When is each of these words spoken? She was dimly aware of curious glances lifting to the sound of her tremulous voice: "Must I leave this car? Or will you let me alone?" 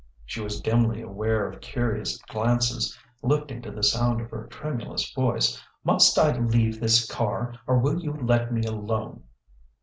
She 0.25 0.41
was 0.41 0.61
dimly 0.61 1.03
aware 1.03 1.47
of 1.47 1.61
curious 1.61 2.17
glances 2.23 2.97
lifting 3.21 3.61
to 3.61 3.69
the 3.69 3.83
sound 3.83 4.19
of 4.19 4.31
her 4.31 4.47
tremulous 4.47 5.13
voice: 5.13 5.61
"Must 5.83 6.17
I 6.17 6.39
leave 6.39 6.79
this 6.79 7.05
car? 7.05 7.53
Or 7.67 7.77
will 7.77 8.01
you 8.01 8.13
let 8.19 8.51
me 8.51 8.63
alone?" 8.63 9.21